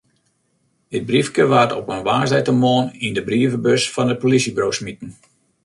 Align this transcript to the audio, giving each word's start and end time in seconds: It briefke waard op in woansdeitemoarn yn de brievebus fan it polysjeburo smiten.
It 0.97 1.05
briefke 1.09 1.43
waard 1.51 1.73
op 1.79 1.87
in 1.95 2.05
woansdeitemoarn 2.07 2.89
yn 3.05 3.15
de 3.17 3.23
brievebus 3.29 3.83
fan 3.93 4.11
it 4.13 4.21
polysjeburo 4.23 4.69
smiten. 4.79 5.11